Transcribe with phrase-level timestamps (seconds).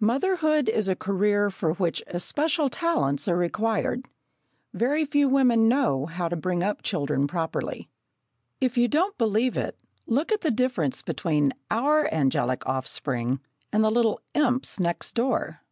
[0.00, 4.06] Motherhood is a career for which especial talents are required.
[4.74, 7.88] Very few women know how to bring up children properly.
[8.60, 13.40] If you don't believe it, look at the difference between our angelic offspring,
[13.72, 15.62] and the little imps next door!